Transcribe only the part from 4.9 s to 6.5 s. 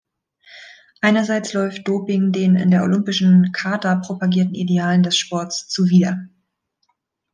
des Sports zuwider.